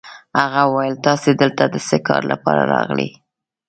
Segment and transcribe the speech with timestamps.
[0.41, 3.09] هغه وویل: تاسي دلته د څه کار لپاره راغلئ؟